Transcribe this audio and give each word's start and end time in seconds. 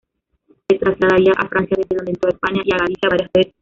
Se 0.67 0.79
trasladaría 0.79 1.31
a 1.37 1.47
Francia, 1.47 1.77
desde 1.77 1.95
donde 1.95 2.13
entró 2.13 2.31
a 2.31 2.33
España 2.33 2.63
y 2.65 2.73
a 2.73 2.77
Galicia 2.79 3.07
varias 3.07 3.29
veces. 3.31 3.53